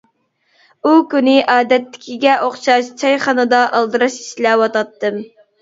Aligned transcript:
ئۇ 0.83 0.93
كۈنى 1.11 1.35
ئادەتتىكىگە 1.55 2.37
ئوخشاش 2.47 2.91
چايخانىدا 3.03 3.61
ئالدىراش 3.77 4.17
ئىشلەۋاتاتتىم. 4.25 5.23